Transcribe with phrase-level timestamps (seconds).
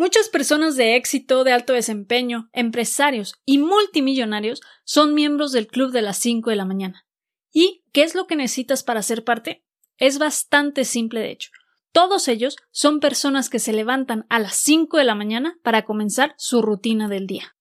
[0.00, 6.02] Muchas personas de éxito, de alto desempeño, empresarios y multimillonarios son miembros del club de
[6.02, 7.04] las 5 de la mañana.
[7.52, 9.64] ¿Y qué es lo que necesitas para ser parte?
[9.96, 11.50] Es bastante simple de hecho.
[11.90, 16.36] Todos ellos son personas que se levantan a las 5 de la mañana para comenzar
[16.38, 17.56] su rutina del día.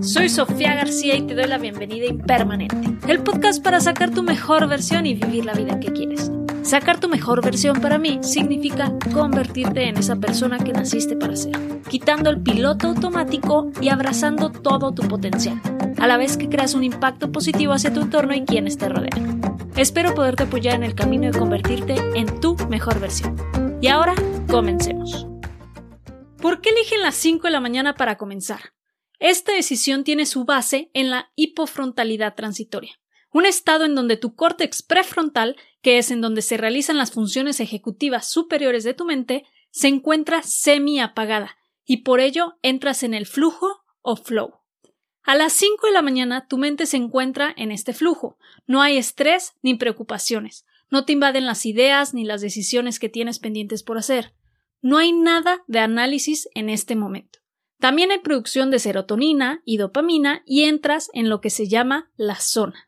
[0.00, 2.76] Soy Sofía García y te doy la bienvenida Impermanente,
[3.12, 6.30] el podcast para sacar tu mejor versión y vivir la vida que quieres.
[6.68, 11.56] Sacar tu mejor versión para mí significa convertirte en esa persona que naciste para ser,
[11.88, 15.62] quitando el piloto automático y abrazando todo tu potencial,
[15.96, 19.40] a la vez que creas un impacto positivo hacia tu entorno y quienes te rodean.
[19.76, 23.34] Espero poderte apoyar en el camino de convertirte en tu mejor versión.
[23.80, 24.14] Y ahora,
[24.50, 25.26] comencemos.
[26.36, 28.74] ¿Por qué eligen las 5 de la mañana para comenzar?
[29.18, 33.00] Esta decisión tiene su base en la hipofrontalidad transitoria,
[33.38, 37.60] un estado en donde tu córtex prefrontal que es en donde se realizan las funciones
[37.60, 43.26] ejecutivas superiores de tu mente, se encuentra semi apagada y por ello entras en el
[43.26, 44.54] flujo o flow.
[45.22, 48.38] A las 5 de la mañana tu mente se encuentra en este flujo.
[48.66, 50.66] No hay estrés ni preocupaciones.
[50.90, 54.34] No te invaden las ideas ni las decisiones que tienes pendientes por hacer.
[54.80, 57.40] No hay nada de análisis en este momento.
[57.78, 62.36] También hay producción de serotonina y dopamina y entras en lo que se llama la
[62.36, 62.87] zona.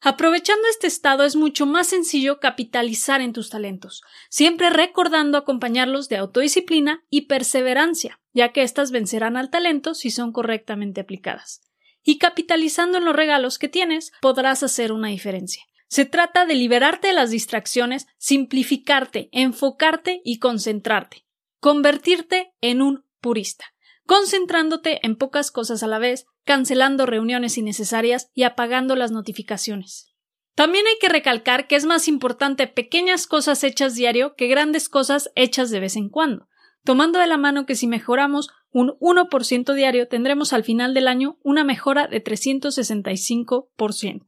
[0.00, 6.18] Aprovechando este estado es mucho más sencillo capitalizar en tus talentos, siempre recordando acompañarlos de
[6.18, 11.62] autodisciplina y perseverancia, ya que éstas vencerán al talento si son correctamente aplicadas.
[12.04, 15.64] Y capitalizando en los regalos que tienes, podrás hacer una diferencia.
[15.88, 21.26] Se trata de liberarte de las distracciones, simplificarte, enfocarte y concentrarte,
[21.58, 23.64] convertirte en un purista
[24.08, 30.14] concentrándote en pocas cosas a la vez, cancelando reuniones innecesarias y apagando las notificaciones.
[30.54, 35.30] También hay que recalcar que es más importante pequeñas cosas hechas diario que grandes cosas
[35.34, 36.48] hechas de vez en cuando,
[36.84, 41.36] tomando de la mano que si mejoramos un 1% diario tendremos al final del año
[41.42, 44.22] una mejora de 365%.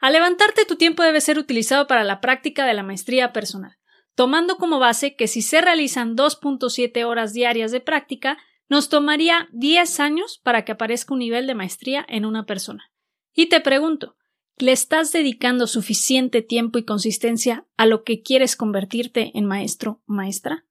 [0.00, 3.76] Al levantarte tu tiempo debe ser utilizado para la práctica de la maestría personal,
[4.14, 8.38] tomando como base que si se realizan 2.7 horas diarias de práctica,
[8.70, 12.92] nos tomaría 10 años para que aparezca un nivel de maestría en una persona.
[13.34, 14.16] Y te pregunto,
[14.58, 20.12] ¿le estás dedicando suficiente tiempo y consistencia a lo que quieres convertirte en maestro o
[20.12, 20.66] maestra?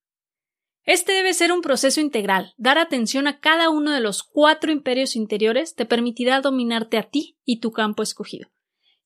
[0.86, 2.54] Este debe ser un proceso integral.
[2.58, 7.38] Dar atención a cada uno de los cuatro imperios interiores te permitirá dominarte a ti
[7.44, 8.50] y tu campo escogido.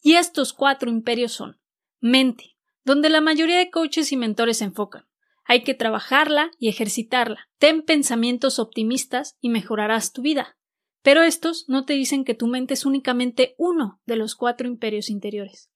[0.01, 1.59] Y estos cuatro imperios son
[1.99, 5.07] mente, donde la mayoría de coaches y mentores se enfocan,
[5.45, 7.49] hay que trabajarla y ejercitarla.
[7.57, 10.57] Ten pensamientos optimistas y mejorarás tu vida.
[11.01, 15.09] Pero estos no te dicen que tu mente es únicamente uno de los cuatro imperios
[15.09, 15.69] interiores.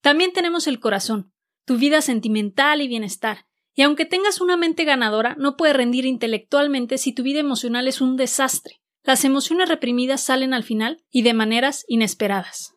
[0.00, 1.32] También tenemos el corazón,
[1.64, 3.46] tu vida sentimental y bienestar.
[3.74, 8.00] Y aunque tengas una mente ganadora, no puedes rendir intelectualmente si tu vida emocional es
[8.00, 8.80] un desastre.
[9.02, 12.74] Las emociones reprimidas salen al final y de maneras inesperadas.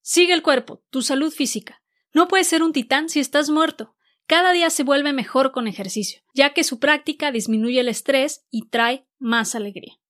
[0.00, 1.82] Sigue el cuerpo, tu salud física.
[2.12, 3.94] No puedes ser un titán si estás muerto.
[4.32, 8.70] Cada día se vuelve mejor con ejercicio, ya que su práctica disminuye el estrés y
[8.70, 10.00] trae más alegría.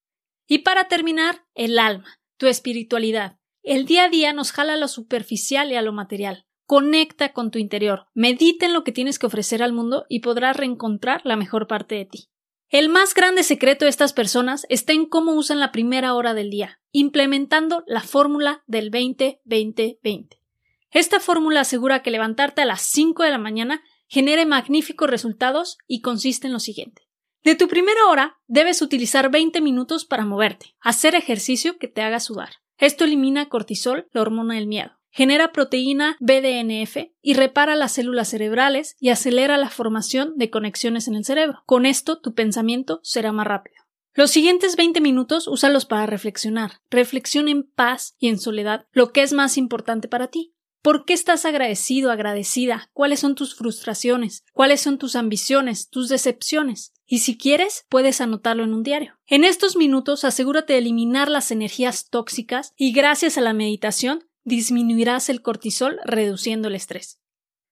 [0.46, 3.40] Y para terminar, el alma, tu espiritualidad.
[3.64, 6.46] El día a día nos jala a lo superficial y a lo material.
[6.66, 10.56] Conecta con tu interior, medita en lo que tienes que ofrecer al mundo y podrás
[10.56, 12.28] reencontrar la mejor parte de ti.
[12.68, 16.48] El más grande secreto de estas personas está en cómo usan la primera hora del
[16.48, 20.38] día, implementando la fórmula del 20-20-20.
[20.92, 26.02] Esta fórmula asegura que levantarte a las 5 de la mañana genere magníficos resultados y
[26.02, 27.08] consiste en lo siguiente.
[27.44, 32.20] De tu primera hora debes utilizar 20 minutos para moverte, hacer ejercicio que te haga
[32.20, 32.50] sudar.
[32.76, 38.96] Esto elimina cortisol, la hormona del miedo, genera proteína BDNF y repara las células cerebrales
[39.00, 41.62] y acelera la formación de conexiones en el cerebro.
[41.64, 43.76] Con esto tu pensamiento será más rápido.
[44.12, 46.82] Los siguientes 20 minutos úsalos para reflexionar.
[46.90, 50.52] Reflexiona en paz y en soledad lo que es más importante para ti.
[50.82, 52.90] ¿Por qué estás agradecido, agradecida?
[52.92, 54.44] ¿Cuáles son tus frustraciones?
[54.52, 56.92] ¿Cuáles son tus ambiciones, tus decepciones?
[57.06, 59.16] Y si quieres, puedes anotarlo en un diario.
[59.28, 65.28] En estos minutos asegúrate de eliminar las energías tóxicas y gracias a la meditación disminuirás
[65.28, 67.20] el cortisol reduciendo el estrés.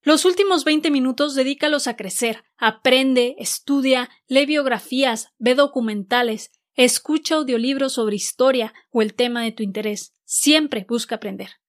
[0.02, 2.44] Los últimos 20 minutos dedícalos a crecer.
[2.58, 9.64] Aprende, estudia, lee biografías, ve documentales, escucha audiolibros sobre historia o el tema de tu
[9.64, 10.14] interés.
[10.24, 11.59] Siempre busca aprender.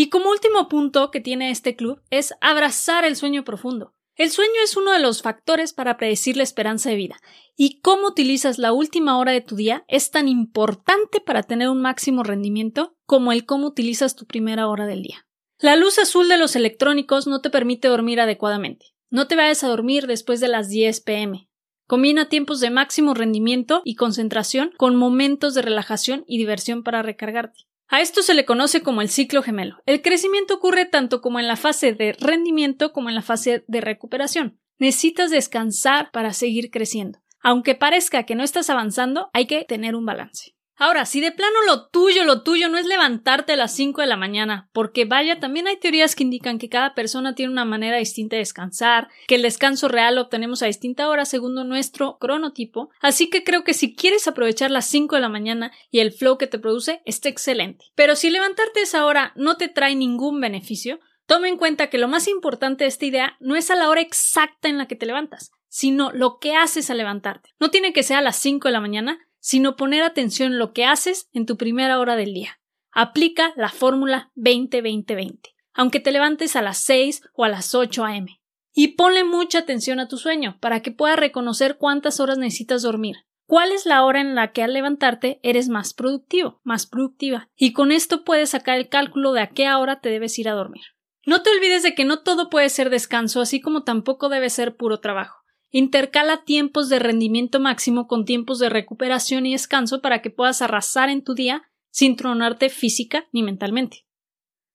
[0.00, 3.92] Y como último punto que tiene este club es abrazar el sueño profundo.
[4.16, 7.16] El sueño es uno de los factores para predecir la esperanza de vida,
[7.54, 11.82] y cómo utilizas la última hora de tu día es tan importante para tener un
[11.82, 15.26] máximo rendimiento como el cómo utilizas tu primera hora del día.
[15.58, 18.86] La luz azul de los electrónicos no te permite dormir adecuadamente.
[19.10, 21.50] No te vayas a dormir después de las 10 pm.
[21.86, 27.66] Combina tiempos de máximo rendimiento y concentración con momentos de relajación y diversión para recargarte.
[27.92, 29.82] A esto se le conoce como el ciclo gemelo.
[29.84, 33.80] El crecimiento ocurre tanto como en la fase de rendimiento como en la fase de
[33.80, 34.60] recuperación.
[34.78, 37.18] Necesitas descansar para seguir creciendo.
[37.42, 40.54] Aunque parezca que no estás avanzando, hay que tener un balance.
[40.82, 44.06] Ahora, si de plano lo tuyo, lo tuyo no es levantarte a las 5 de
[44.06, 47.98] la mañana, porque vaya, también hay teorías que indican que cada persona tiene una manera
[47.98, 52.88] distinta de descansar, que el descanso real lo obtenemos a distinta hora según nuestro cronotipo,
[53.02, 56.38] así que creo que si quieres aprovechar las 5 de la mañana y el flow
[56.38, 57.84] que te produce, está excelente.
[57.94, 62.08] Pero si levantarte esa hora no te trae ningún beneficio, toma en cuenta que lo
[62.08, 65.04] más importante de esta idea no es a la hora exacta en la que te
[65.04, 67.50] levantas, sino lo que haces al levantarte.
[67.60, 70.72] No tiene que ser a las 5 de la mañana, sino poner atención en lo
[70.72, 72.60] que haces en tu primera hora del día.
[72.92, 78.40] Aplica la fórmula 20-20-20, aunque te levantes a las 6 o a las 8 a.m.
[78.72, 83.16] Y ponle mucha atención a tu sueño para que puedas reconocer cuántas horas necesitas dormir.
[83.46, 87.48] ¿Cuál es la hora en la que al levantarte eres más productivo, más productiva?
[87.56, 90.52] Y con esto puedes sacar el cálculo de a qué hora te debes ir a
[90.52, 90.84] dormir.
[91.26, 94.76] No te olvides de que no todo puede ser descanso, así como tampoco debe ser
[94.76, 95.39] puro trabajo.
[95.70, 101.10] Intercala tiempos de rendimiento máximo con tiempos de recuperación y descanso para que puedas arrasar
[101.10, 104.06] en tu día sin tronarte física ni mentalmente.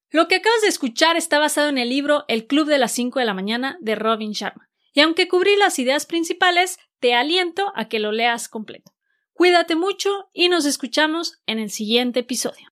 [0.09, 3.19] Lo que acabas de escuchar está basado en el libro El Club de las 5
[3.19, 7.89] de la mañana de Robin Sharma, y aunque cubrí las ideas principales, te aliento a
[7.89, 8.93] que lo leas completo.
[9.33, 12.69] Cuídate mucho y nos escuchamos en el siguiente episodio.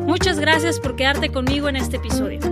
[0.00, 2.51] Muchas gracias por quedarte conmigo en este episodio.